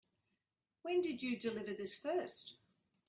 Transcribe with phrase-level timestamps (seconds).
[0.81, 2.55] When did you deliver this first?